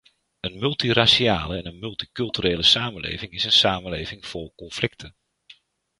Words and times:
Een 0.39 0.59
multiraciale 0.59 1.61
en 1.61 1.79
multiculturele 1.79 2.63
samenleving 2.63 3.31
is 3.31 3.43
een 3.43 3.51
samenleving 3.51 4.25
vol 4.25 4.53
conflicten. 4.55 5.15